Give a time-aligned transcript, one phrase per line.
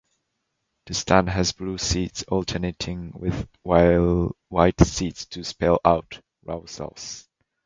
[0.87, 7.27] The stand has blue seats alternating with white seats to spell out "Laois Laois".